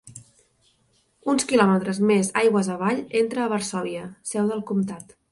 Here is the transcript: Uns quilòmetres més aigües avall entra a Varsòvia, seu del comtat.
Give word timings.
Uns 1.33 1.43
quilòmetres 1.51 1.99
més 2.11 2.31
aigües 2.41 2.69
avall 2.75 3.01
entra 3.19 3.43
a 3.43 3.51
Varsòvia, 3.51 4.07
seu 4.31 4.49
del 4.53 4.65
comtat. 4.71 5.15